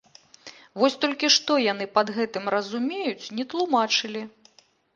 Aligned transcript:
Вось 0.83 0.95
толькі 1.03 1.29
што 1.35 1.59
яны 1.65 1.85
пад 1.99 2.07
гэтым 2.17 2.45
разумеюць, 2.57 3.31
не 3.41 3.49
тлумачылі. 3.55 4.21